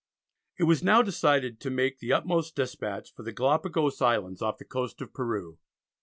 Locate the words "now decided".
0.81-1.59